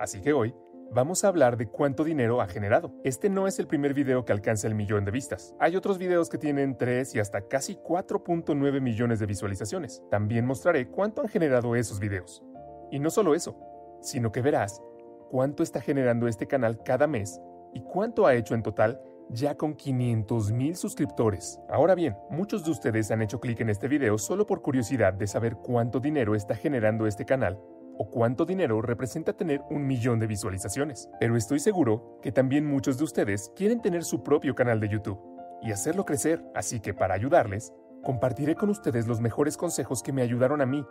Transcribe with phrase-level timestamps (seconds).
[0.00, 0.54] Así que hoy
[0.92, 2.90] vamos a hablar de cuánto dinero ha generado.
[3.04, 5.54] Este no es el primer video que alcanza el millón de vistas.
[5.60, 10.02] Hay otros videos que tienen 3 y hasta casi 4.9 millones de visualizaciones.
[10.10, 12.42] También mostraré cuánto han generado esos videos.
[12.90, 13.58] Y no solo eso,
[14.00, 14.80] sino que verás
[15.28, 17.38] cuánto está generando este canal cada mes
[17.74, 21.60] y cuánto ha hecho en total ya con 500 mil suscriptores.
[21.68, 25.26] Ahora bien, muchos de ustedes han hecho clic en este video solo por curiosidad de
[25.26, 27.60] saber cuánto dinero está generando este canal
[28.02, 31.10] o cuánto dinero representa tener un millón de visualizaciones.
[31.20, 35.20] Pero estoy seguro que también muchos de ustedes quieren tener su propio canal de YouTube
[35.60, 40.22] y hacerlo crecer, así que para ayudarles, compartiré con ustedes los mejores consejos que me
[40.22, 40.82] ayudaron a mí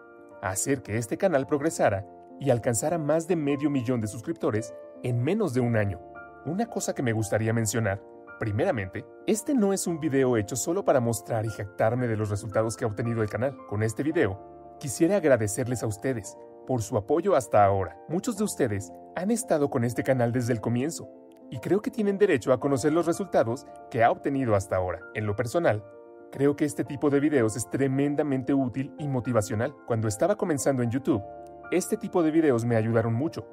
[0.43, 2.05] a hacer que este canal progresara
[2.39, 5.99] y alcanzara más de medio millón de suscriptores en menos de un año.
[6.45, 8.03] Una cosa que me gustaría mencionar,
[8.39, 12.77] primeramente, este no es un video hecho solo para mostrar y jactarme de los resultados
[12.77, 13.57] que ha obtenido el canal.
[13.67, 16.37] Con este video, quisiera agradecerles a ustedes
[16.69, 17.97] por su apoyo hasta ahora.
[18.07, 21.09] Muchos de ustedes han estado con este canal desde el comienzo
[21.49, 24.99] y creo que tienen derecho a conocer los resultados que ha obtenido hasta ahora.
[25.15, 25.83] En lo personal,
[26.31, 29.75] creo que este tipo de videos es tremendamente útil y motivacional.
[29.87, 31.23] Cuando estaba comenzando en YouTube,
[31.71, 33.47] este tipo de videos me ayudaron mucho.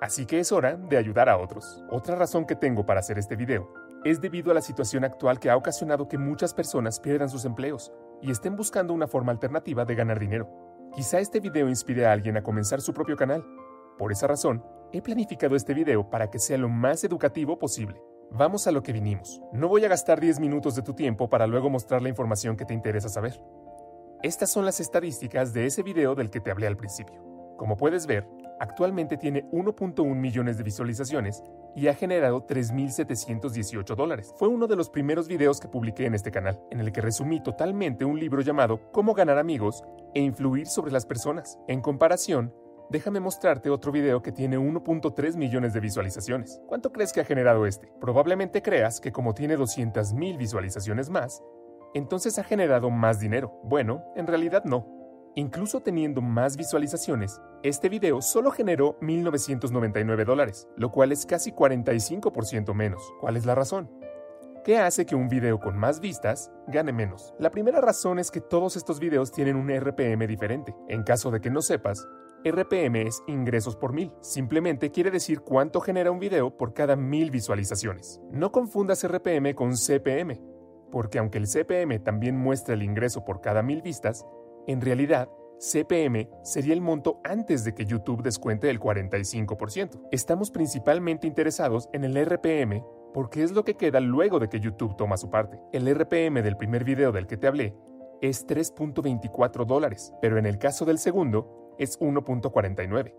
[0.00, 1.82] Así que es hora de ayudar a otros.
[1.90, 3.68] Otra razón que tengo para hacer este video
[4.04, 7.92] es debido a la situación actual que ha ocasionado que muchas personas pierdan sus empleos
[8.22, 10.48] y estén buscando una forma alternativa de ganar dinero.
[10.94, 13.46] Quizá este video inspire a alguien a comenzar su propio canal.
[13.96, 18.02] Por esa razón, he planificado este video para que sea lo más educativo posible.
[18.32, 19.40] Vamos a lo que vinimos.
[19.52, 22.64] No voy a gastar 10 minutos de tu tiempo para luego mostrar la información que
[22.64, 23.40] te interesa saber.
[24.24, 27.22] Estas son las estadísticas de ese video del que te hablé al principio.
[27.56, 28.26] Como puedes ver,
[28.58, 31.42] actualmente tiene 1.1 millones de visualizaciones
[31.76, 34.34] y ha generado 3.718 dólares.
[34.36, 37.40] Fue uno de los primeros videos que publiqué en este canal, en el que resumí
[37.42, 39.84] totalmente un libro llamado Cómo ganar amigos
[40.14, 41.58] e influir sobre las personas.
[41.68, 42.54] En comparación,
[42.90, 46.60] déjame mostrarte otro video que tiene 1.3 millones de visualizaciones.
[46.66, 47.92] ¿Cuánto crees que ha generado este?
[48.00, 51.42] Probablemente creas que como tiene 200.000 visualizaciones más,
[51.94, 53.60] entonces ha generado más dinero.
[53.64, 54.86] Bueno, en realidad no.
[55.36, 62.74] Incluso teniendo más visualizaciones, este video solo generó 1.999 dólares, lo cual es casi 45%
[62.74, 63.02] menos.
[63.20, 63.99] ¿Cuál es la razón?
[64.62, 67.34] ¿Qué hace que un video con más vistas gane menos?
[67.38, 70.76] La primera razón es que todos estos videos tienen un RPM diferente.
[70.86, 72.06] En caso de que no sepas,
[72.44, 74.12] RPM es ingresos por mil.
[74.20, 78.20] Simplemente quiere decir cuánto genera un video por cada mil visualizaciones.
[78.32, 80.38] No confundas RPM con CPM,
[80.92, 84.26] porque aunque el CPM también muestra el ingreso por cada mil vistas,
[84.66, 90.08] en realidad, CPM sería el monto antes de que YouTube descuente el 45%.
[90.10, 94.96] Estamos principalmente interesados en el RPM porque es lo que queda luego de que YouTube
[94.96, 95.60] toma su parte.
[95.72, 97.74] El RPM del primer video del que te hablé
[98.20, 103.14] es 3.24 dólares, pero en el caso del segundo es 1.49.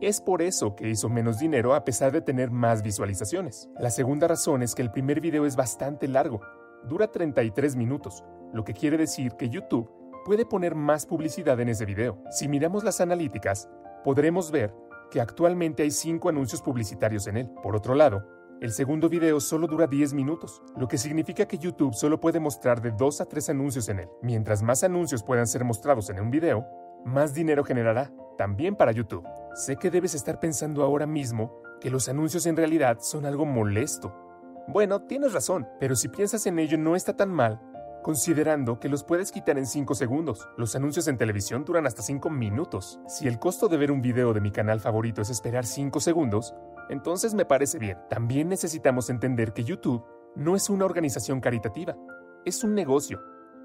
[0.00, 3.68] Es por eso que hizo menos dinero a pesar de tener más visualizaciones.
[3.78, 6.40] La segunda razón es que el primer video es bastante largo,
[6.88, 8.24] dura 33 minutos,
[8.54, 9.90] lo que quiere decir que YouTube
[10.24, 12.22] puede poner más publicidad en ese video.
[12.30, 13.68] Si miramos las analíticas,
[14.02, 14.74] podremos ver
[15.10, 17.50] que actualmente hay 5 anuncios publicitarios en él.
[17.62, 21.94] Por otro lado, El segundo video solo dura 10 minutos, lo que significa que YouTube
[21.94, 24.08] solo puede mostrar de 2 a 3 anuncios en él.
[24.20, 26.66] Mientras más anuncios puedan ser mostrados en un video,
[27.06, 29.26] más dinero generará, también para YouTube.
[29.54, 34.14] Sé que debes estar pensando ahora mismo que los anuncios en realidad son algo molesto.
[34.68, 37.62] Bueno, tienes razón, pero si piensas en ello no está tan mal,
[38.02, 40.46] considerando que los puedes quitar en 5 segundos.
[40.58, 43.00] Los anuncios en televisión duran hasta 5 minutos.
[43.08, 46.54] Si el costo de ver un video de mi canal favorito es esperar 5 segundos,
[46.90, 47.96] entonces me parece bien.
[48.10, 50.04] También necesitamos entender que YouTube
[50.36, 51.96] no es una organización caritativa,
[52.44, 53.20] es un negocio.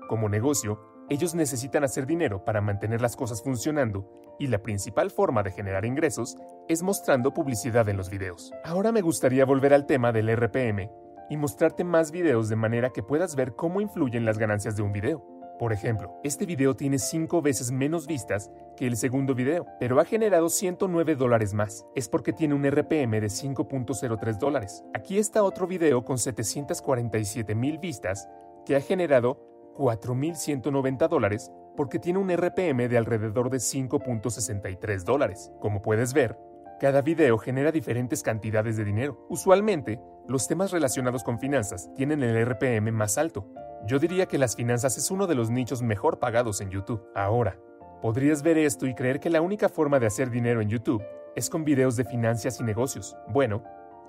[0.07, 0.79] Como negocio,
[1.09, 5.85] ellos necesitan hacer dinero para mantener las cosas funcionando y la principal forma de generar
[5.85, 6.35] ingresos
[6.67, 8.51] es mostrando publicidad en los videos.
[8.63, 10.89] Ahora me gustaría volver al tema del RPM
[11.29, 14.91] y mostrarte más videos de manera que puedas ver cómo influyen las ganancias de un
[14.91, 15.34] video.
[15.59, 20.05] Por ejemplo, este video tiene 5 veces menos vistas que el segundo video, pero ha
[20.05, 21.85] generado 109 dólares más.
[21.95, 24.83] Es porque tiene un RPM de 5.03 dólares.
[24.93, 28.27] Aquí está otro video con 747 mil vistas
[28.65, 29.39] que ha generado
[29.77, 35.53] 4.190 dólares porque tiene un RPM de alrededor de 5.63 dólares.
[35.61, 36.37] Como puedes ver,
[36.81, 39.25] cada video genera diferentes cantidades de dinero.
[39.29, 43.47] Usualmente, los temas relacionados con finanzas tienen el RPM más alto,
[43.87, 47.03] yo diría que las finanzas es uno de los nichos mejor pagados en YouTube.
[47.13, 47.59] Ahora,
[48.01, 51.03] podrías ver esto y creer que la única forma de hacer dinero en YouTube
[51.35, 53.15] es con videos de finanzas y negocios.
[53.27, 53.63] Bueno,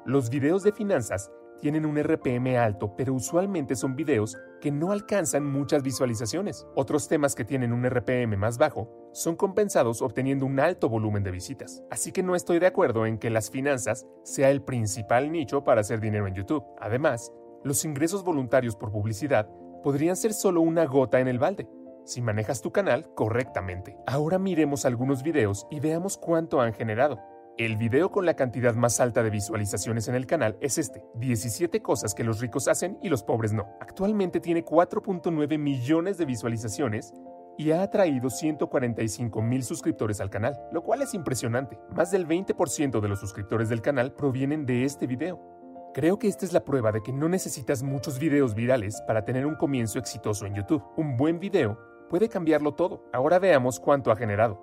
[0.07, 1.31] los videos de finanzas
[1.61, 6.67] tienen un RPM alto, pero usualmente son videos que no alcanzan muchas visualizaciones.
[6.75, 11.33] Otros temas que tienen un RPM más bajo son compensados obteniendo un alto volumen de
[11.33, 11.83] visitas.
[11.91, 15.83] Así que no estoy de acuerdo en que las finanzas sea el principal nicho para
[15.83, 16.65] hacer dinero en YouTube.
[16.79, 17.33] Además,
[17.65, 19.49] los ingresos voluntarios por publicidad
[19.87, 21.69] podrían ser solo una gota en el balde,
[22.05, 23.97] si manejas tu canal correctamente.
[24.09, 27.21] Ahora miremos algunos videos y veamos cuánto han generado.
[27.57, 31.83] El video con la cantidad más alta de visualizaciones en el canal es este, 17
[31.83, 33.65] cosas que los ricos hacen y los pobres no.
[33.81, 37.15] Actualmente tiene 4.9 millones de visualizaciones
[37.57, 41.79] y ha atraído 145 mil suscriptores al canal, lo cual es impresionante.
[41.95, 45.56] Más del 20% de los suscriptores del canal provienen de este video.
[45.97, 49.47] Creo que esta es la prueba de que no necesitas muchos videos virales para tener
[49.47, 50.85] un comienzo exitoso en YouTube.
[50.99, 53.05] Un buen video puede cambiarlo todo.
[53.15, 54.61] Ahora veamos cuánto ha generado.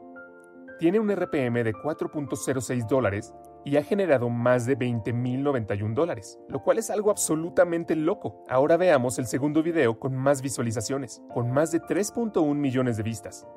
[0.77, 3.33] Tiene un RPM de 4.06 dólares
[3.65, 8.43] y ha generado más de 20.091 dólares, lo cual es algo absolutamente loco.
[8.47, 13.47] Ahora veamos el segundo video con más visualizaciones, con más de 3.1 millones de vistas.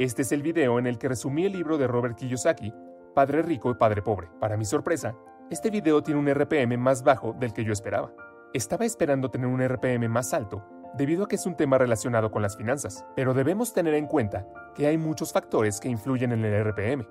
[0.00, 2.74] Este es el video en el que resumí el libro de Robert Kiyosaki,
[3.14, 4.28] Padre Rico y Padre Pobre.
[4.40, 5.16] Para mi sorpresa,
[5.48, 8.12] este video tiene un RPM más bajo del que yo esperaba.
[8.52, 10.64] Estaba esperando tener un RPM más alto
[10.96, 14.48] debido a que es un tema relacionado con las finanzas, pero debemos tener en cuenta
[14.74, 17.06] que hay muchos factores que influyen en el RPM,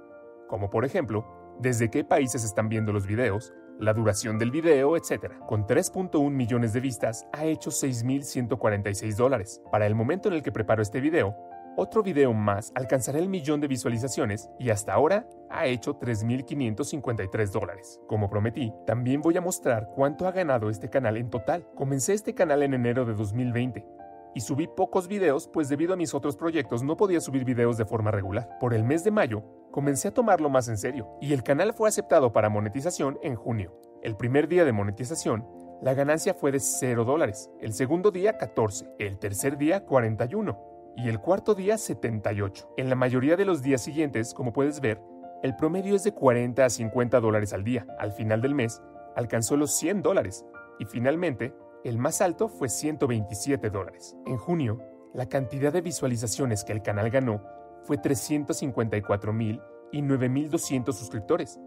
[0.50, 1.26] como por ejemplo,
[1.60, 5.31] desde qué países están viendo los videos, la duración del video, etc.
[5.48, 9.62] Con 3.1 millones de vistas, ha hecho 6.146 dólares.
[9.72, 11.36] Para el momento en el que preparo este video,
[11.77, 18.00] otro video más alcanzará el millón de visualizaciones y hasta ahora ha hecho 3.553 dólares.
[18.07, 21.68] Como prometí, también voy a mostrar cuánto ha ganado este canal en total.
[21.75, 23.86] Comencé este canal en enero de 2020
[24.33, 27.86] y subí pocos videos pues debido a mis otros proyectos no podía subir videos de
[27.86, 28.57] forma regular.
[28.60, 31.89] Por el mes de mayo, comencé a tomarlo más en serio y el canal fue
[31.89, 33.78] aceptado para monetización en junio.
[34.01, 35.48] El primer día de monetización,
[35.81, 41.09] la ganancia fue de 0 dólares, el segundo día 14, el tercer día 41 y
[41.09, 42.73] el cuarto día 78.
[42.78, 45.02] En la mayoría de los días siguientes, como puedes ver,
[45.44, 47.85] el promedio es de 40 a 50 dólares al día.
[47.99, 48.81] Al final del mes,
[49.16, 50.45] alcanzó los 100 dólares
[50.80, 54.16] y finalmente, el más alto fue 127 dólares.
[54.25, 54.80] En junio,
[55.14, 57.42] la cantidad de visualizaciones que el canal ganó
[57.83, 59.61] fue 354 mil
[59.92, 61.59] y 9.200 suscriptores,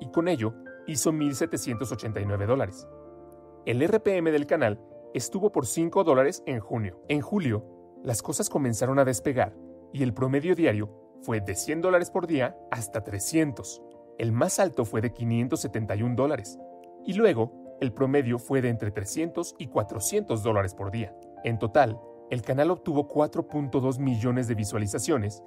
[0.00, 0.54] y con ello
[0.86, 2.88] hizo 1.789 dólares.
[3.66, 4.80] El RPM del canal
[5.12, 7.00] estuvo por 5 dólares en junio.
[7.08, 7.75] En julio,
[8.06, 9.52] las cosas comenzaron a despegar
[9.92, 10.88] y el promedio diario
[11.22, 13.82] fue de 100 dólares por día hasta 300.
[14.16, 16.56] El más alto fue de 571 dólares.
[17.04, 21.16] Y luego, el promedio fue de entre 300 y 400 dólares por día.
[21.42, 25.42] En total, el canal obtuvo 4.2 millones de visualizaciones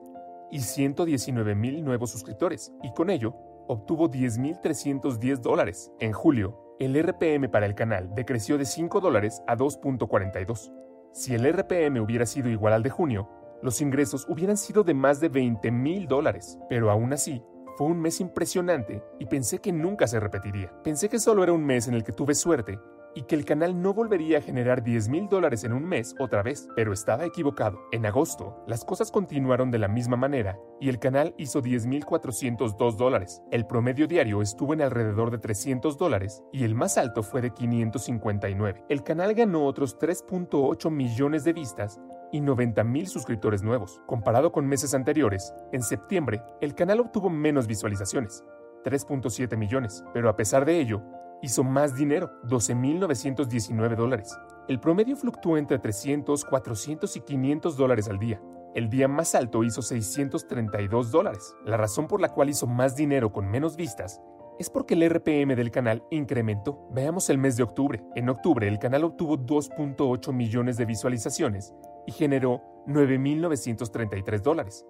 [0.52, 3.38] y 119 mil nuevos suscriptores, y con ello
[3.70, 5.94] obtuvo 10.310 dólares.
[6.02, 10.74] En julio, el RPM para el canal decreció de 5 dólares a 2.42.
[11.12, 13.30] Si el RPM hubiera sido igual al de junio,
[13.62, 17.44] los ingresos hubieran sido de más de 20 mil dólares, pero aún así,
[17.78, 20.72] fue un mes impresionante y pensé que nunca se repetiría.
[20.84, 22.80] Pensé que solo era un mes en el que tuve suerte
[23.16, 26.44] y que el canal no volvería a generar 10 mil dólares en un mes otra
[26.44, 27.80] vez, pero estaba equivocado.
[27.92, 33.42] En agosto, las cosas continuaron de la misma manera y el canal hizo 10.402 dólares.
[33.52, 37.52] El promedio diario estuvo en alrededor de 300 dólares y el más alto fue de
[37.52, 38.86] 559.
[38.90, 42.00] El canal ganó otros 3.8 millones de vistas
[42.32, 44.02] y 90 mil suscriptores nuevos.
[44.06, 48.44] Comparado con meses anteriores, en septiembre el canal obtuvo menos visualizaciones,
[48.84, 51.02] 3.7 millones, pero a pesar de ello,
[51.42, 54.38] hizo más dinero, 12.919 dólares.
[54.68, 58.42] El promedio fluctúa entre 300, 400 y 500 dólares al día.
[58.76, 61.56] El día más alto hizo 632 dólares.
[61.66, 64.22] La razón por la cual hizo más dinero con menos vistas
[64.60, 66.86] es porque el RPM del canal incrementó.
[66.92, 68.04] Veamos el mes de octubre.
[68.16, 71.74] En octubre el canal obtuvo 2.8 millones de visualizaciones
[72.06, 74.86] y generó 9.933 dólares.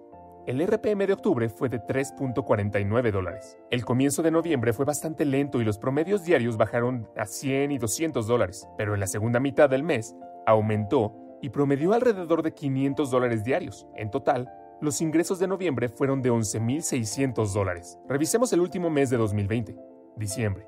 [0.50, 3.56] El RPM de octubre fue de 3.49 dólares.
[3.70, 7.78] El comienzo de noviembre fue bastante lento y los promedios diarios bajaron a 100 y
[7.78, 10.16] 200 dólares, pero en la segunda mitad del mes
[10.48, 13.86] aumentó y promedió alrededor de 500 dólares diarios.
[13.94, 18.00] En total, los ingresos de noviembre fueron de 11.600 dólares.
[18.08, 19.76] Revisemos el último mes de 2020,
[20.16, 20.66] diciembre.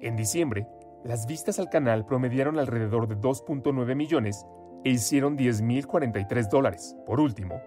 [0.00, 0.66] En diciembre,
[1.04, 4.46] las vistas al canal promediaron alrededor de 2.9 millones
[4.82, 6.96] e hicieron 10.043 dólares.
[7.04, 7.60] Por último,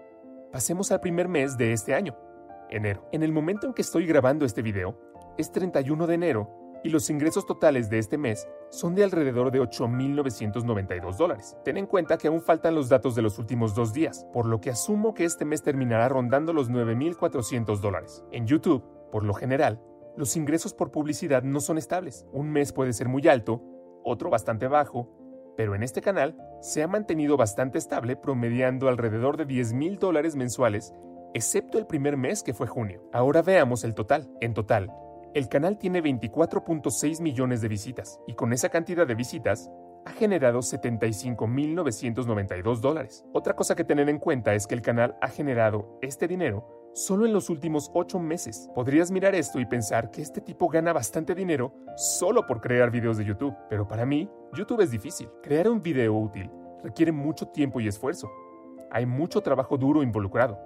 [0.54, 2.16] Pasemos al primer mes de este año,
[2.70, 3.08] enero.
[3.10, 4.96] En el momento en que estoy grabando este video,
[5.36, 6.48] es 31 de enero
[6.84, 11.56] y los ingresos totales de este mes son de alrededor de 8.992 dólares.
[11.64, 14.60] Ten en cuenta que aún faltan los datos de los últimos dos días, por lo
[14.60, 18.22] que asumo que este mes terminará rondando los 9.400 dólares.
[18.30, 19.82] En YouTube, por lo general,
[20.16, 22.26] los ingresos por publicidad no son estables.
[22.32, 23.60] Un mes puede ser muy alto,
[24.04, 25.10] otro bastante bajo,
[25.56, 30.36] pero en este canal se ha mantenido bastante estable, promediando alrededor de 10 mil dólares
[30.36, 30.92] mensuales,
[31.34, 33.02] excepto el primer mes que fue junio.
[33.12, 34.30] Ahora veamos el total.
[34.40, 34.90] En total,
[35.34, 39.70] el canal tiene 24.6 millones de visitas, y con esa cantidad de visitas,
[40.04, 43.24] ha generado 75.992 dólares.
[43.32, 47.26] Otra cosa que tener en cuenta es que el canal ha generado este dinero solo
[47.26, 48.70] en los últimos 8 meses.
[48.74, 53.18] Podrías mirar esto y pensar que este tipo gana bastante dinero solo por crear videos
[53.18, 55.28] de YouTube, pero para mí, YouTube es difícil.
[55.42, 56.50] Crear un video útil
[56.82, 58.30] requiere mucho tiempo y esfuerzo.
[58.90, 60.58] Hay mucho trabajo duro involucrado.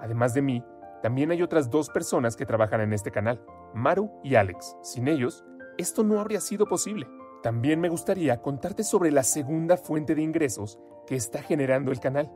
[0.00, 0.62] Además de mí,
[1.02, 4.76] también hay otras dos personas que trabajan en este canal, Maru y Alex.
[4.82, 5.44] Sin ellos,
[5.78, 7.08] esto no habría sido posible.
[7.42, 12.30] También me gustaría contarte sobre la segunda fuente de ingresos que está generando el canal,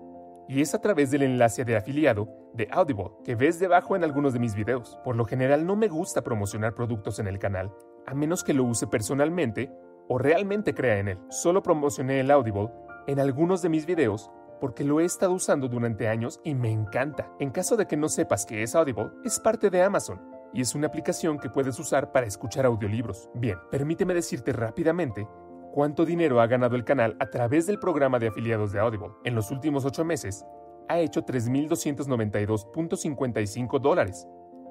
[0.49, 4.33] y es a través del enlace de afiliado de Audible que ves debajo en algunos
[4.33, 4.99] de mis videos.
[5.05, 7.73] Por lo general no me gusta promocionar productos en el canal,
[8.07, 9.71] a menos que lo use personalmente
[10.09, 11.19] o realmente crea en él.
[11.29, 12.71] Solo promocioné el Audible
[13.07, 17.31] en algunos de mis videos porque lo he estado usando durante años y me encanta.
[17.39, 20.21] En caso de que no sepas qué es Audible, es parte de Amazon
[20.55, 23.29] y es una aplicación que puedes usar para escuchar audiolibros.
[23.35, 25.27] Bien, permíteme decirte rápidamente
[25.75, 29.09] cuánto dinero ha ganado el canal a través del programa de afiliados de Audible.
[29.25, 30.47] En los últimos ocho meses,
[30.89, 34.29] ha hecho 3.292.55 dólares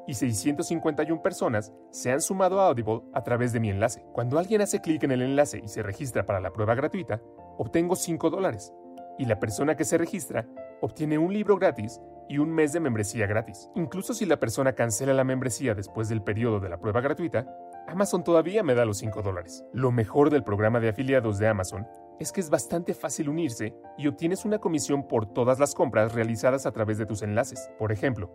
[0.07, 4.05] y 651 personas se han sumado a Audible a través de mi enlace.
[4.13, 7.19] Cuando alguien hace clic en el enlace y se registra para la prueba gratuita,
[7.57, 8.71] obtengo 5 dólares
[9.19, 10.47] y la persona que se registra
[10.79, 13.69] obtiene un libro gratis y un mes de membresía gratis.
[13.75, 17.45] Incluso si la persona cancela la membresía después del periodo de la prueba gratuita,
[17.87, 19.65] Amazon todavía me da los 5 dólares.
[19.73, 21.85] Lo mejor del programa de afiliados de Amazon
[22.19, 26.65] es que es bastante fácil unirse y obtienes una comisión por todas las compras realizadas
[26.65, 27.69] a través de tus enlaces.
[27.77, 28.31] Por ejemplo,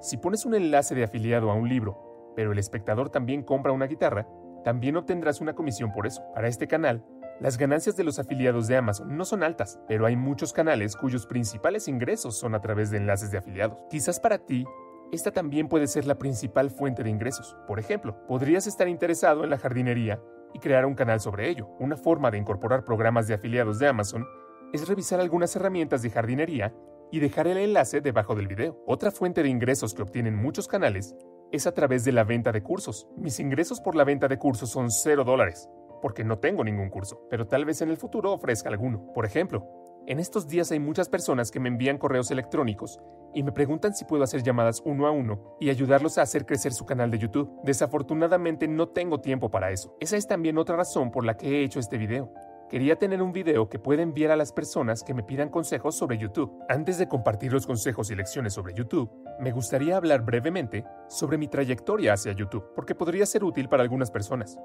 [0.00, 3.86] si pones un enlace de afiliado a un libro, pero el espectador también compra una
[3.86, 4.28] guitarra,
[4.64, 6.22] también obtendrás una comisión por eso.
[6.34, 7.04] Para este canal,
[7.40, 11.26] las ganancias de los afiliados de Amazon no son altas, pero hay muchos canales cuyos
[11.26, 13.78] principales ingresos son a través de enlaces de afiliados.
[13.88, 14.66] Quizás para ti
[15.12, 17.56] esta también puede ser la principal fuente de ingresos.
[17.66, 20.20] Por ejemplo, podrías estar interesado en la jardinería
[20.54, 21.68] y crear un canal sobre ello.
[21.78, 24.26] Una forma de incorporar programas de afiliados de Amazon
[24.72, 26.74] es revisar algunas herramientas de jardinería
[27.10, 28.82] y dejar el enlace debajo del video.
[28.86, 31.16] Otra fuente de ingresos que obtienen muchos canales
[31.50, 33.08] es a través de la venta de cursos.
[33.16, 35.68] Mis ingresos por la venta de cursos son 0 dólares,
[36.00, 39.12] porque no tengo ningún curso, pero tal vez en el futuro ofrezca alguno.
[39.12, 39.66] Por ejemplo,
[40.10, 42.98] en estos días hay muchas personas que me envían correos electrónicos
[43.32, 46.72] y me preguntan si puedo hacer llamadas uno a uno y ayudarlos a hacer crecer
[46.72, 47.48] su canal de YouTube.
[47.62, 49.96] Desafortunadamente no tengo tiempo para eso.
[50.00, 52.34] Esa es también otra razón por la que he hecho este video.
[52.68, 56.18] Quería tener un video que pueda enviar a las personas que me pidan consejos sobre
[56.18, 56.52] YouTube.
[56.68, 61.46] Antes de compartir los consejos y lecciones sobre YouTube, me gustaría hablar brevemente sobre mi
[61.46, 64.58] trayectoria hacia YouTube, porque podría ser útil para algunas personas,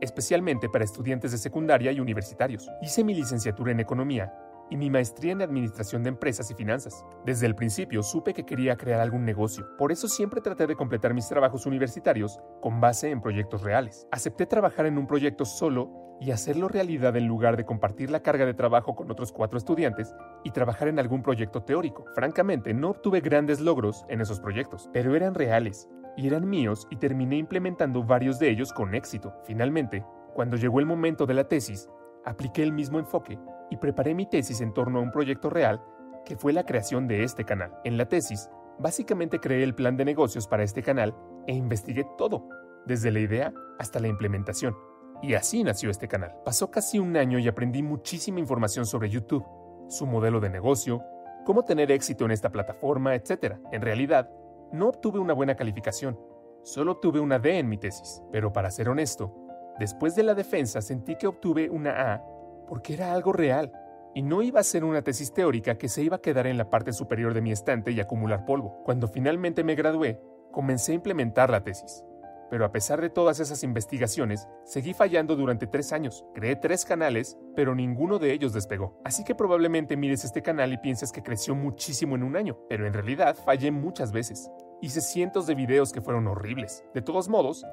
[0.00, 2.70] especialmente para estudiantes de secundaria y universitarios.
[2.80, 4.32] Hice mi licenciatura en economía
[4.70, 7.04] y mi maestría en Administración de Empresas y Finanzas.
[7.24, 11.14] Desde el principio supe que quería crear algún negocio, por eso siempre traté de completar
[11.14, 14.06] mis trabajos universitarios con base en proyectos reales.
[14.10, 18.46] Acepté trabajar en un proyecto solo y hacerlo realidad en lugar de compartir la carga
[18.46, 20.14] de trabajo con otros cuatro estudiantes
[20.44, 22.04] y trabajar en algún proyecto teórico.
[22.14, 26.96] Francamente, no obtuve grandes logros en esos proyectos, pero eran reales y eran míos y
[26.96, 29.34] terminé implementando varios de ellos con éxito.
[29.44, 31.88] Finalmente, cuando llegó el momento de la tesis,
[32.24, 33.38] apliqué el mismo enfoque
[33.72, 35.82] y preparé mi tesis en torno a un proyecto real
[36.26, 37.72] que fue la creación de este canal.
[37.84, 42.46] En la tesis, básicamente creé el plan de negocios para este canal e investigué todo,
[42.84, 44.76] desde la idea hasta la implementación.
[45.22, 46.34] Y así nació este canal.
[46.44, 49.46] Pasó casi un año y aprendí muchísima información sobre YouTube,
[49.88, 51.02] su modelo de negocio,
[51.46, 53.56] cómo tener éxito en esta plataforma, etc.
[53.72, 54.28] En realidad,
[54.70, 56.20] no obtuve una buena calificación,
[56.62, 58.22] solo obtuve una D en mi tesis.
[58.30, 59.34] Pero para ser honesto,
[59.78, 62.31] después de la defensa sentí que obtuve una A
[62.72, 63.70] porque era algo real
[64.14, 66.70] y no iba a ser una tesis teórica que se iba a quedar en la
[66.70, 68.82] parte superior de mi estante y acumular polvo.
[68.86, 70.18] Cuando finalmente me gradué,
[70.52, 72.02] comencé a implementar la tesis.
[72.48, 76.24] Pero a pesar de todas esas investigaciones, seguí fallando durante tres años.
[76.34, 78.98] Creé tres canales, pero ninguno de ellos despegó.
[79.04, 82.86] Así que probablemente mires este canal y pienses que creció muchísimo en un año, pero
[82.86, 84.50] en realidad fallé muchas veces.
[84.80, 86.86] Hice cientos de videos que fueron horribles.
[86.94, 87.66] De todos modos,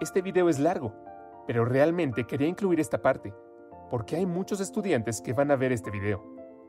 [0.00, 0.94] este video es largo,
[1.46, 3.34] pero realmente quería incluir esta parte,
[3.90, 6.24] porque hay muchos estudiantes que van a ver este video.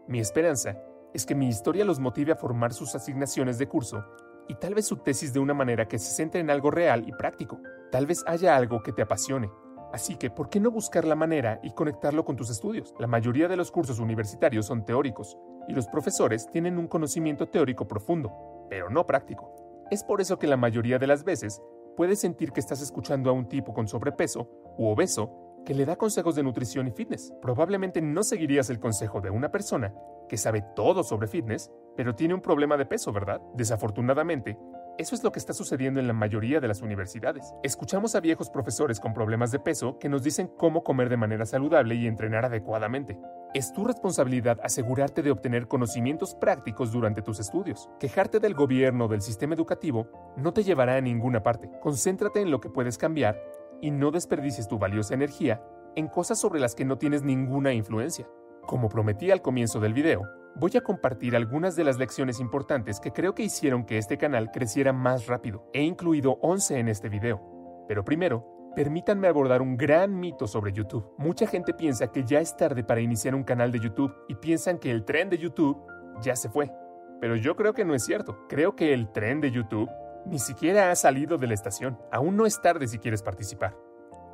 [0.08, 0.78] Mi esperanza
[1.14, 4.04] es que mi historia los motive a formar sus asignaciones de curso
[4.48, 7.12] y tal vez su tesis de una manera que se centre en algo real y
[7.12, 7.60] práctico.
[7.92, 9.50] Tal vez haya algo que te apasione.
[9.94, 12.94] Así que, ¿por qué no buscar la manera y conectarlo con tus estudios?
[13.00, 17.88] La mayoría de los cursos universitarios son teóricos y los profesores tienen un conocimiento teórico
[17.88, 19.54] profundo, pero no práctico.
[19.90, 21.62] Es por eso que la mayoría de las veces
[21.96, 25.98] puedes sentir que estás escuchando a un tipo con sobrepeso u obeso que le da
[25.98, 27.34] consejos de nutrición y fitness.
[27.42, 29.94] Probablemente no seguirías el consejo de una persona
[30.30, 33.42] que sabe todo sobre fitness, pero tiene un problema de peso, ¿verdad?
[33.54, 34.58] Desafortunadamente,
[34.98, 37.54] eso es lo que está sucediendo en la mayoría de las universidades.
[37.64, 41.46] Escuchamos a viejos profesores con problemas de peso que nos dicen cómo comer de manera
[41.46, 43.20] saludable y entrenar adecuadamente.
[43.54, 47.90] Es tu responsabilidad asegurarte de obtener conocimientos prácticos durante tus estudios.
[48.00, 50.08] Quejarte del gobierno o del sistema educativo
[50.38, 51.70] no te llevará a ninguna parte.
[51.82, 53.38] Concéntrate en lo que puedes cambiar
[53.82, 55.62] y no desperdicies tu valiosa energía
[55.96, 58.28] en cosas sobre las que no tienes ninguna influencia.
[58.68, 60.22] Como prometí al comienzo del video,
[60.56, 64.52] voy a compartir algunas de las lecciones importantes que creo que hicieron que este canal
[64.52, 65.70] creciera más rápido.
[65.74, 67.42] He incluido 11 en este video.
[67.88, 71.14] Pero primero, permítanme abordar un gran mito sobre YouTube.
[71.18, 74.78] Mucha gente piensa que ya es tarde para iniciar un canal de YouTube y piensan
[74.78, 75.82] que el tren de YouTube
[76.22, 76.72] ya se fue.
[77.20, 78.46] Pero yo creo que no es cierto.
[78.48, 79.90] Creo que el tren de YouTube
[80.26, 82.00] ni siquiera ha salido de la estación.
[82.12, 83.76] Aún no es tarde si quieres participar.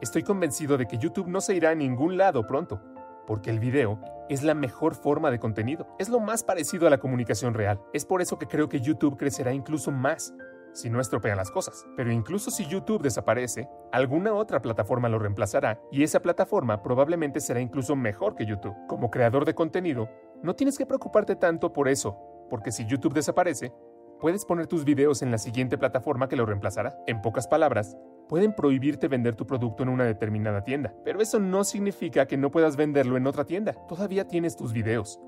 [0.01, 2.81] Estoy convencido de que YouTube no se irá a ningún lado pronto,
[3.25, 5.87] porque el video es la mejor forma de contenido.
[5.99, 7.79] Es lo más parecido a la comunicación real.
[7.93, 10.33] Es por eso que creo que YouTube crecerá incluso más
[10.73, 11.85] si no estropean las cosas.
[11.95, 17.61] Pero incluso si YouTube desaparece, alguna otra plataforma lo reemplazará y esa plataforma probablemente será
[17.61, 18.75] incluso mejor que YouTube.
[18.87, 20.09] Como creador de contenido,
[20.41, 22.17] no tienes que preocuparte tanto por eso,
[22.49, 23.71] porque si YouTube desaparece,
[24.23, 26.97] puedes poner tus videos en la siguiente plataforma que lo reemplazará.
[27.07, 27.97] En pocas palabras,
[28.29, 32.49] pueden prohibirte vender tu producto en una determinada tienda, pero eso no significa que no
[32.49, 33.73] puedas venderlo en otra tienda.
[33.89, 35.19] Todavía tienes tus videos.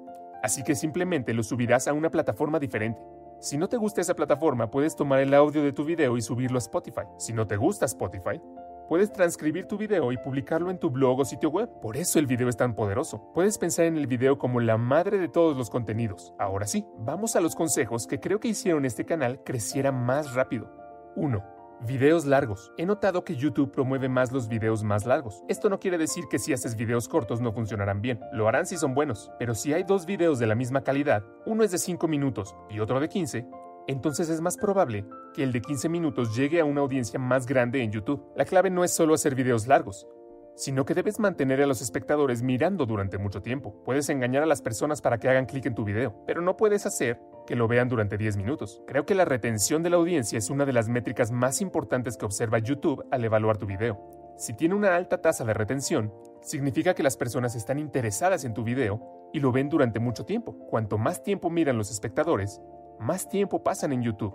[0.42, 3.02] Así que simplemente los subirás a una plataforma diferente.
[3.42, 6.58] Si no te gusta esa plataforma, puedes tomar el audio de tu video y subirlo
[6.58, 7.04] a Spotify.
[7.18, 8.42] Si no te gusta Spotify,
[8.88, 11.69] puedes transcribir tu video y publicarlo en tu blog o sitio web.
[11.82, 13.32] Por eso el video es tan poderoso.
[13.34, 16.34] Puedes pensar en el video como la madre de todos los contenidos.
[16.39, 20.69] Ahora sí, vamos a los consejos que creo que hicieron este canal creciera más rápido.
[21.15, 21.56] 1.
[21.82, 22.71] Videos largos.
[22.78, 25.43] He notado que YouTube promueve más los videos más largos.
[25.50, 28.19] Esto no quiere decir que si haces videos cortos no funcionarán bien.
[28.32, 29.30] Lo harán si son buenos.
[29.38, 32.80] Pero si hay dos videos de la misma calidad, uno es de 5 minutos y
[32.80, 33.45] otro de 15,
[33.88, 37.82] entonces es más probable que el de 15 minutos llegue a una audiencia más grande
[37.82, 38.24] en YouTube.
[38.36, 40.08] La clave no es solo hacer videos largos,
[40.56, 43.84] sino que debes mantener a los espectadores mirando durante mucho tiempo.
[43.84, 46.86] Puedes engañar a las personas para que hagan clic en tu video, pero no puedes
[46.86, 48.82] hacer que lo vean durante 10 minutos.
[48.88, 52.26] Creo que la retención de la audiencia es una de las métricas más importantes que
[52.26, 54.00] observa YouTube al evaluar tu video.
[54.38, 58.63] Si tiene una alta tasa de retención, significa que las personas están interesadas en tu
[58.63, 60.58] video y lo ven durante mucho tiempo.
[60.69, 62.62] Cuanto más tiempo miran los espectadores,
[63.00, 64.34] más tiempo pasan en YouTube.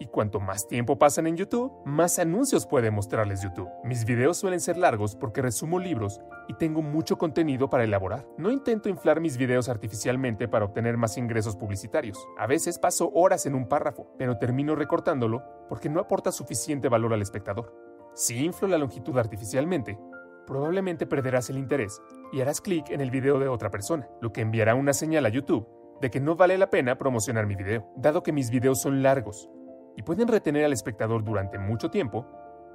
[0.00, 3.68] Y cuanto más tiempo pasan en YouTube, más anuncios puede mostrarles YouTube.
[3.84, 8.26] Mis videos suelen ser largos porque resumo libros y tengo mucho contenido para elaborar.
[8.36, 12.18] No intento inflar mis videos artificialmente para obtener más ingresos publicitarios.
[12.38, 17.14] A veces paso horas en un párrafo, pero termino recortándolo porque no aporta suficiente valor
[17.14, 17.72] al espectador.
[18.14, 19.98] Si inflo la longitud artificialmente,
[20.46, 24.40] probablemente perderás el interés y harás clic en el video de otra persona, lo que
[24.40, 25.66] enviará una señal a YouTube
[26.04, 27.90] de que no vale la pena promocionar mi video.
[27.96, 29.48] Dado que mis videos son largos,
[29.96, 32.26] y pueden retener al espectador durante mucho tiempo,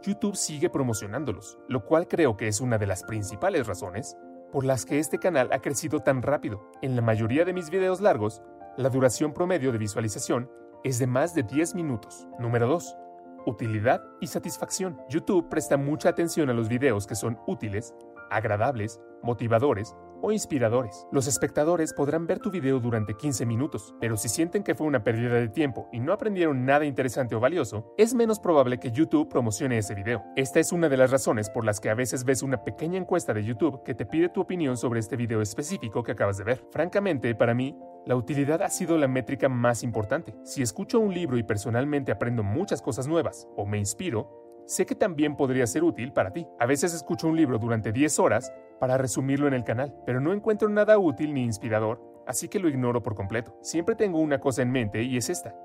[0.02, 4.18] YouTube sigue promocionándolos, lo cual creo que es una de las principales razones
[4.52, 6.72] por las que este canal ha crecido tan rápido.
[6.82, 8.42] En la mayoría de mis videos largos,
[8.78, 10.50] la duración promedio de visualización
[10.84, 12.28] es de más de 10 minutos.
[12.40, 12.98] Número 2.
[13.46, 15.00] Utilidad y satisfacción.
[15.08, 17.94] YouTube presta mucha atención a los videos que son útiles,
[18.32, 21.08] agradables, motivadores o inspiradores.
[21.12, 25.04] Los espectadores podrán ver tu video durante 15 minutos, pero si sienten que fue una
[25.04, 29.30] pérdida de tiempo y no aprendieron nada interesante o valioso, es menos probable que YouTube
[29.30, 30.24] promocione ese video.
[30.36, 33.34] Esta es una de las razones por las que a veces ves una pequeña encuesta
[33.34, 36.66] de YouTube que te pide tu opinión sobre este video específico que acabas de ver.
[36.72, 40.36] Francamente, para mí, la utilidad ha sido la métrica más importante.
[40.44, 44.96] Si escucho un libro y personalmente aprendo muchas cosas nuevas o me inspiro, sé que
[44.96, 46.48] también podría ser útil para ti.
[46.60, 50.34] A veces escucho un libro durante 10 horas para resumirlo en el canal, pero no
[50.34, 53.58] encuentro nada útil ni inspirador, así que lo ignoro por completo.
[53.62, 55.56] Siempre tengo una cosa en mente y es esta.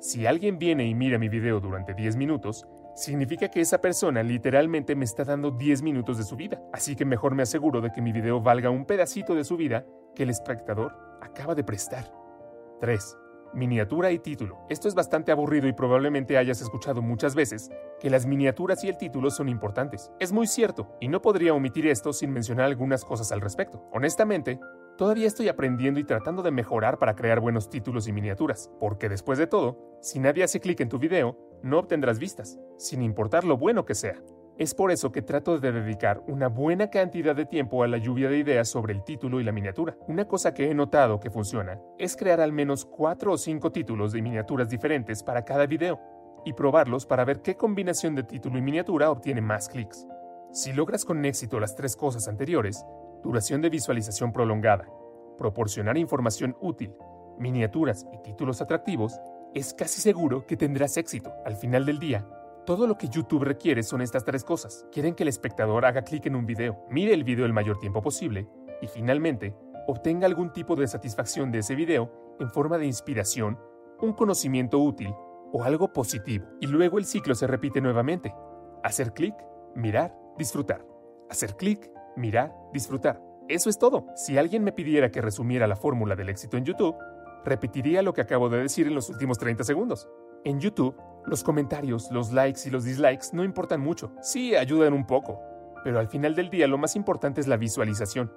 [0.00, 4.94] Si alguien viene y mira mi video durante 10 minutos, significa que esa persona literalmente
[4.94, 8.02] me está dando 10 minutos de su vida, así que mejor me aseguro de que
[8.02, 12.12] mi video valga un pedacito de su vida que el espectador acaba de prestar.
[12.80, 14.58] 3 miniatura y título.
[14.68, 18.98] Esto es bastante aburrido y probablemente hayas escuchado muchas veces que las miniaturas y el
[18.98, 20.10] título son importantes.
[20.20, 23.88] Es muy cierto, y no podría omitir esto sin mencionar algunas cosas al respecto.
[23.92, 24.60] Honestamente,
[24.96, 29.38] todavía estoy aprendiendo y tratando de mejorar para crear buenos títulos y miniaturas, porque después
[29.38, 33.56] de todo, si nadie hace clic en tu video, no obtendrás vistas, sin importar lo
[33.56, 34.22] bueno que sea.
[34.58, 38.28] Es por eso que trato de dedicar una buena cantidad de tiempo a la lluvia
[38.28, 39.96] de ideas sobre el título y la miniatura.
[40.08, 44.10] Una cosa que he notado que funciona es crear al menos 4 o 5 títulos
[44.10, 46.00] de miniaturas diferentes para cada video
[46.44, 50.08] y probarlos para ver qué combinación de título y miniatura obtiene más clics.
[50.50, 52.84] Si logras con éxito las tres cosas anteriores,
[53.22, 54.88] duración de visualización prolongada,
[55.36, 56.96] proporcionar información útil,
[57.38, 59.20] miniaturas y títulos atractivos,
[59.54, 61.32] es casi seguro que tendrás éxito.
[61.46, 62.26] Al final del día,
[62.68, 64.86] todo lo que YouTube requiere son estas tres cosas.
[64.92, 68.02] Quieren que el espectador haga clic en un video, mire el video el mayor tiempo
[68.02, 68.46] posible
[68.82, 73.58] y finalmente obtenga algún tipo de satisfacción de ese video en forma de inspiración,
[74.02, 75.14] un conocimiento útil
[75.50, 76.44] o algo positivo.
[76.60, 78.34] Y luego el ciclo se repite nuevamente.
[78.84, 79.34] Hacer clic,
[79.74, 80.84] mirar, disfrutar.
[81.30, 83.18] Hacer clic, mirar, disfrutar.
[83.48, 84.08] Eso es todo.
[84.14, 86.96] Si alguien me pidiera que resumiera la fórmula del éxito en YouTube,
[87.46, 90.06] repetiría lo que acabo de decir en los últimos 30 segundos.
[90.44, 90.94] En YouTube,
[91.28, 94.12] los comentarios, los likes y los dislikes no importan mucho.
[94.22, 95.40] Sí, ayudan un poco.
[95.84, 98.32] Pero al final del día lo más importante es la visualización.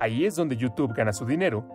[0.00, 1.66] Ahí es donde YouTube gana su dinero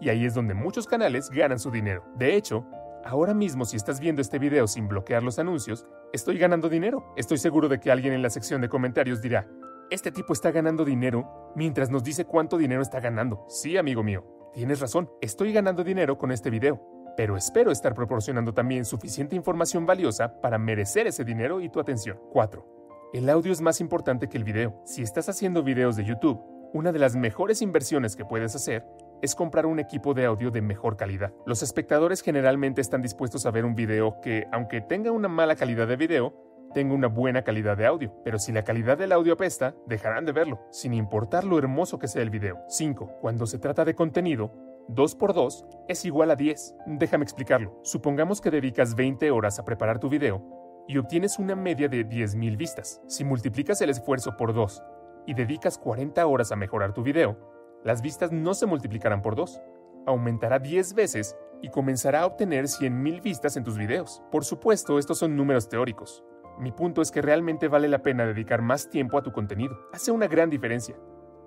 [0.00, 2.04] y ahí es donde muchos canales ganan su dinero.
[2.16, 2.66] De hecho,
[3.04, 7.12] ahora mismo si estás viendo este video sin bloquear los anuncios, estoy ganando dinero.
[7.16, 9.48] Estoy seguro de que alguien en la sección de comentarios dirá,
[9.90, 13.44] este tipo está ganando dinero mientras nos dice cuánto dinero está ganando.
[13.48, 18.54] Sí, amigo mío, tienes razón, estoy ganando dinero con este video pero espero estar proporcionando
[18.54, 22.16] también suficiente información valiosa para merecer ese dinero y tu atención.
[22.30, 23.10] 4.
[23.12, 24.80] El audio es más importante que el video.
[24.84, 26.40] Si estás haciendo videos de YouTube,
[26.72, 28.86] una de las mejores inversiones que puedes hacer
[29.20, 31.32] es comprar un equipo de audio de mejor calidad.
[31.44, 35.88] Los espectadores generalmente están dispuestos a ver un video que, aunque tenga una mala calidad
[35.88, 39.74] de video, tenga una buena calidad de audio, pero si la calidad del audio apesta,
[39.88, 42.60] dejarán de verlo, sin importar lo hermoso que sea el video.
[42.68, 43.18] 5.
[43.20, 46.74] Cuando se trata de contenido, 2 por 2 es igual a 10.
[46.86, 47.78] Déjame explicarlo.
[47.82, 50.42] Supongamos que dedicas 20 horas a preparar tu video
[50.88, 53.02] y obtienes una media de 10.000 vistas.
[53.06, 54.82] Si multiplicas el esfuerzo por 2
[55.26, 57.38] y dedicas 40 horas a mejorar tu video,
[57.84, 59.60] las vistas no se multiplicarán por 2.
[60.06, 64.22] Aumentará 10 veces y comenzará a obtener 100.000 vistas en tus videos.
[64.30, 66.24] Por supuesto, estos son números teóricos.
[66.58, 69.78] Mi punto es que realmente vale la pena dedicar más tiempo a tu contenido.
[69.92, 70.96] Hace una gran diferencia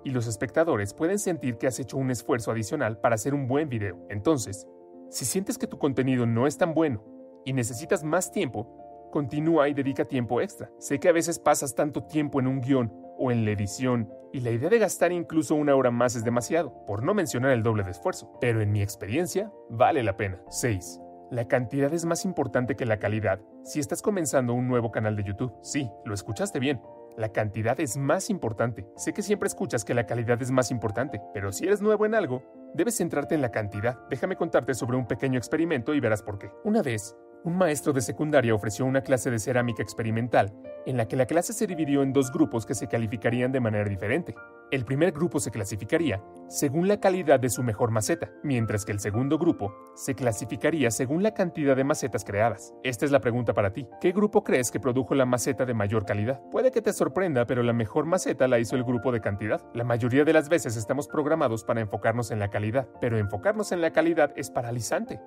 [0.04, 3.68] y los espectadores pueden sentir que has hecho un esfuerzo adicional para hacer un buen
[3.68, 4.04] video.
[4.08, 4.66] Entonces,
[5.10, 7.04] si sientes que tu contenido no es tan bueno
[7.44, 10.70] y necesitas más tiempo, continúa y dedica tiempo extra.
[10.78, 14.40] Sé que a veces pasas tanto tiempo en un guion o en la edición y
[14.40, 17.84] la idea de gastar incluso una hora más es demasiado, por no mencionar el doble
[17.84, 20.42] de esfuerzo, pero en mi experiencia vale la pena.
[20.48, 21.00] 6.
[21.30, 25.24] La cantidad es más importante que la calidad si estás comenzando un nuevo canal de
[25.24, 25.54] YouTube.
[25.62, 26.80] Sí, lo escuchaste bien.
[27.16, 28.86] La cantidad es más importante.
[28.96, 32.14] Sé que siempre escuchas que la calidad es más importante, pero si eres nuevo en
[32.14, 32.42] algo,
[32.74, 33.98] debes centrarte en la cantidad.
[34.08, 36.50] Déjame contarte sobre un pequeño experimento y verás por qué.
[36.64, 40.52] Una vez, un maestro de secundaria ofreció una clase de cerámica experimental
[40.86, 43.88] en la que la clase se dividió en dos grupos que se calificarían de manera
[43.88, 44.34] diferente.
[44.70, 49.00] El primer grupo se clasificaría según la calidad de su mejor maceta, mientras que el
[49.00, 52.72] segundo grupo se clasificaría según la cantidad de macetas creadas.
[52.82, 53.86] Esta es la pregunta para ti.
[54.00, 56.40] ¿Qué grupo crees que produjo la maceta de mayor calidad?
[56.50, 59.62] Puede que te sorprenda, pero la mejor maceta la hizo el grupo de cantidad.
[59.74, 63.82] La mayoría de las veces estamos programados para enfocarnos en la calidad, pero enfocarnos en
[63.82, 65.20] la calidad es paralizante,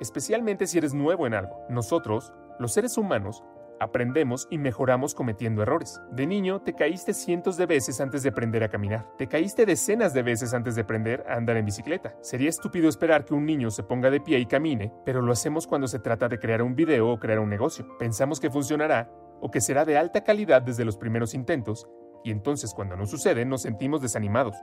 [0.00, 1.64] especialmente si eres nuevo en algo.
[1.68, 3.44] Nosotros, los seres humanos,
[3.78, 6.00] Aprendemos y mejoramos cometiendo errores.
[6.10, 9.06] De niño, te caíste cientos de veces antes de aprender a caminar.
[9.18, 12.16] Te caíste decenas de veces antes de aprender a andar en bicicleta.
[12.22, 15.66] Sería estúpido esperar que un niño se ponga de pie y camine, pero lo hacemos
[15.66, 17.86] cuando se trata de crear un video o crear un negocio.
[17.98, 19.10] Pensamos que funcionará
[19.40, 21.86] o que será de alta calidad desde los primeros intentos,
[22.24, 24.56] y entonces cuando no sucede nos sentimos desanimados.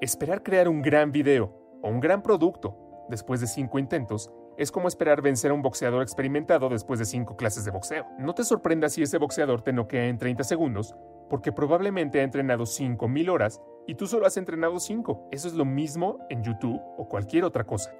[0.00, 1.52] Esperar crear un gran video
[1.82, 4.30] o un gran producto después de cinco intentos
[4.60, 8.06] es como esperar vencer a un boxeador experimentado después de cinco clases de boxeo.
[8.18, 10.94] No te sorprendas si ese boxeador te noquea en 30 segundos,
[11.30, 15.28] porque probablemente ha entrenado 5.000 horas y tú solo has entrenado 5.
[15.30, 17.90] Eso es lo mismo en YouTube o cualquier otra cosa.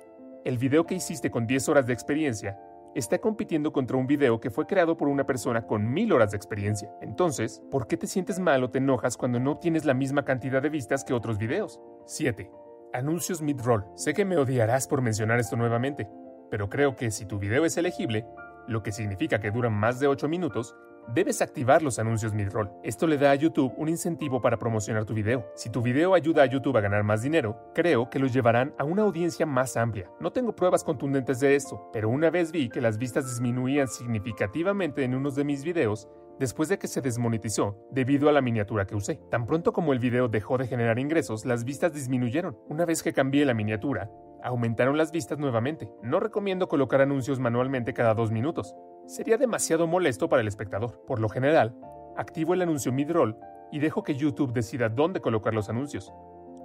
[0.45, 2.59] El video que hiciste con 10 horas de experiencia
[2.95, 6.37] está compitiendo contra un video que fue creado por una persona con mil horas de
[6.37, 6.93] experiencia.
[7.01, 10.61] Entonces, ¿por qué te sientes mal o te enojas cuando no tienes la misma cantidad
[10.61, 11.81] de vistas que otros videos?
[12.05, 12.51] 7.
[12.93, 13.87] Anuncios mid-roll.
[13.95, 16.09] Sé que me odiarás por mencionar esto nuevamente,
[16.51, 18.27] pero creo que si tu video es elegible,
[18.67, 20.77] lo que significa que duran más de 8 minutos,
[21.15, 22.71] debes activar los anuncios mid-roll.
[22.85, 25.51] Esto le da a YouTube un incentivo para promocionar tu video.
[25.55, 28.85] Si tu video ayuda a YouTube a ganar más dinero, creo que lo llevarán a
[28.85, 30.11] una audiencia más amplia.
[30.21, 35.03] No tengo pruebas contundentes de esto, pero una vez vi que las vistas disminuían significativamente
[35.03, 36.09] en unos de mis videos
[36.39, 39.21] después de que se desmonetizó debido a la miniatura que usé.
[39.31, 42.57] Tan pronto como el video dejó de generar ingresos, las vistas disminuyeron.
[42.69, 44.11] Una vez que cambié la miniatura,
[44.43, 45.91] aumentaron las vistas nuevamente.
[46.03, 48.75] No recomiendo colocar anuncios manualmente cada dos minutos.
[49.07, 51.05] Sería demasiado molesto para el espectador.
[51.07, 51.77] Por lo general,
[52.17, 53.37] activo el anuncio mid-roll
[53.73, 56.13] y dejo que YouTube decida dónde colocar los anuncios.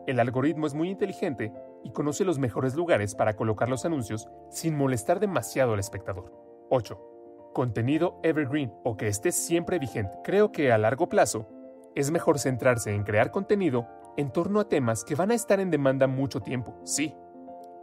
[0.07, 1.51] El algoritmo es muy inteligente
[1.83, 6.31] y conoce los mejores lugares para colocar los anuncios sin molestar demasiado al espectador.
[6.69, 7.15] 8
[7.55, 10.13] contenido evergreen o que esté siempre vigente.
[10.23, 11.47] Creo que a largo plazo
[11.95, 15.71] es mejor centrarse en crear contenido en torno a temas que van a estar en
[15.71, 16.75] demanda mucho tiempo.
[16.83, 17.15] Sí,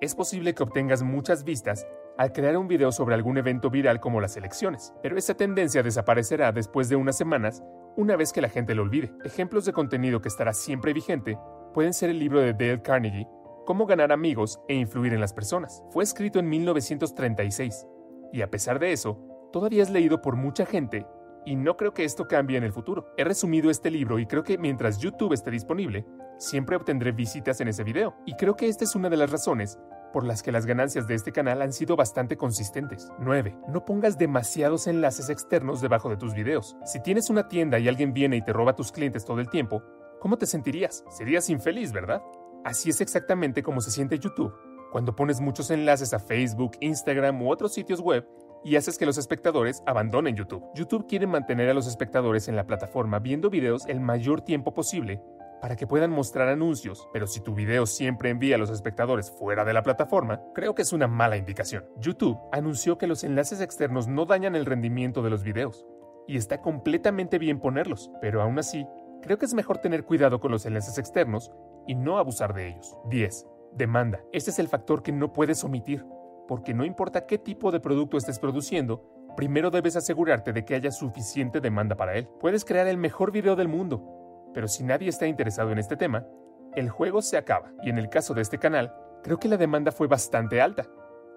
[0.03, 1.87] es posible que obtengas muchas vistas
[2.19, 6.51] al crear un video sobre algún evento viral como las elecciones, pero esa tendencia desaparecerá
[6.51, 7.63] después de unas semanas
[7.97, 9.13] una vez que la gente lo olvide.
[9.25, 11.39] Ejemplos de contenido que estará siempre vigente
[11.73, 13.29] pueden ser el libro de Dale Carnegie,
[13.65, 15.85] Cómo ganar amigos e influir en las personas.
[15.91, 17.87] Fue escrito en 1936,
[18.33, 19.21] y a pesar de eso,
[19.53, 21.07] todavía es leído por mucha gente
[21.45, 23.15] y no creo que esto cambie en el futuro.
[23.17, 26.05] He resumido este libro y creo que mientras YouTube esté disponible,
[26.39, 28.15] siempre obtendré visitas en ese video.
[28.27, 29.79] Y creo que esta es una de las razones
[30.13, 33.11] por las que las ganancias de este canal han sido bastante consistentes.
[33.19, 33.57] 9.
[33.69, 36.77] No pongas demasiados enlaces externos debajo de tus videos.
[36.85, 39.83] Si tienes una tienda y alguien viene y te roba tus clientes todo el tiempo,
[40.21, 41.05] ¿cómo te sentirías?
[41.11, 42.23] Serías infeliz, ¿verdad?
[42.65, 44.55] Así es exactamente como se siente YouTube
[44.93, 48.29] cuando pones muchos enlaces a Facebook, Instagram u otros sitios web
[48.63, 50.63] y haces que los espectadores abandonen YouTube.
[50.75, 55.21] YouTube quiere mantener a los espectadores en la plataforma viendo videos el mayor tiempo posible
[55.63, 59.65] para que puedan mostrar anuncios, pero si tu video siempre envía a los espectadores fuera
[59.65, 61.87] de la plataforma, creo que es una mala indicación.
[61.99, 65.87] YouTube anunció que los enlaces externos no dañan el rendimiento de los videos,
[66.27, 68.87] y está completamente bien ponerlos, pero aún así,
[69.23, 71.53] creo que es mejor tener cuidado con los enlaces externos
[71.87, 72.97] y no abusar de ellos.
[73.09, 73.47] 10.
[73.73, 74.21] Demanda.
[74.33, 76.05] Este es el factor que no puedes omitir
[76.49, 79.03] porque no importa qué tipo de producto estés produciendo,
[79.37, 82.29] primero debes asegurarte de que haya suficiente demanda para él.
[82.41, 84.22] Puedes crear el mejor video del mundo,
[84.55, 86.27] pero si nadie está interesado en este tema,
[86.75, 87.73] el juego se acaba.
[87.83, 90.87] Y en el caso de este canal, creo que la demanda fue bastante alta.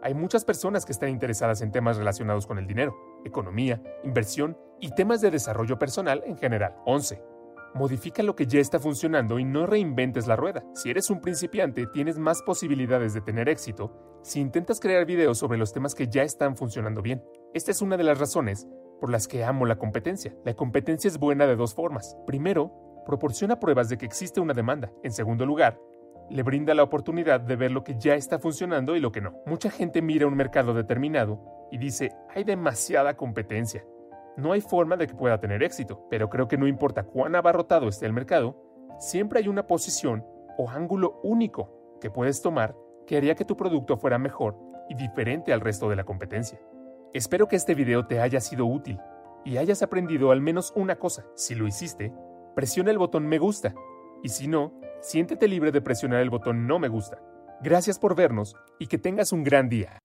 [0.01, 4.91] Hay muchas personas que están interesadas en temas relacionados con el dinero, economía, inversión y
[4.91, 6.75] temas de desarrollo personal en general.
[6.85, 7.21] 11.
[7.73, 10.63] Modifica lo que ya está funcionando y no reinventes la rueda.
[10.73, 15.57] Si eres un principiante, tienes más posibilidades de tener éxito si intentas crear videos sobre
[15.57, 17.23] los temas que ya están funcionando bien.
[17.53, 18.67] Esta es una de las razones
[18.99, 20.35] por las que amo la competencia.
[20.45, 22.15] La competencia es buena de dos formas.
[22.25, 22.71] Primero,
[23.05, 24.91] proporciona pruebas de que existe una demanda.
[25.03, 25.79] En segundo lugar,
[26.29, 29.35] le brinda la oportunidad de ver lo que ya está funcionando y lo que no.
[29.45, 33.85] Mucha gente mira un mercado determinado y dice, hay demasiada competencia
[34.37, 37.87] no hay forma de que pueda tener éxito, pero creo que no importa cuán abarrotado
[37.87, 38.55] esté el mercado,
[38.99, 40.25] siempre hay una posición
[40.57, 42.75] o ángulo único que puedes tomar
[43.07, 44.57] que haría que tu producto fuera mejor
[44.89, 46.59] y diferente al resto de la competencia.
[47.13, 48.99] Espero que este video te haya sido útil
[49.45, 51.25] y hayas aprendido al menos una cosa.
[51.35, 52.11] Si lo hiciste,
[52.55, 53.75] presiona el botón me gusta
[54.23, 57.17] y si no, siéntete libre de presionar el botón no me gusta.
[57.61, 59.99] Gracias por vernos y que tengas un gran día.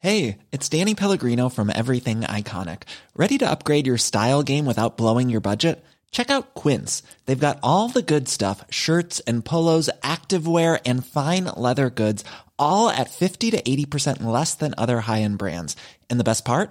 [0.00, 2.82] Hey, it's Danny Pellegrino from Everything Iconic.
[3.16, 5.84] Ready to upgrade your style game without blowing your budget?
[6.12, 7.02] Check out Quince.
[7.26, 12.24] They've got all the good stuff shirts and polos, activewear, and fine leather goods,
[12.58, 15.74] all at 50 to 80% less than other high end brands.
[16.08, 16.70] And the best part?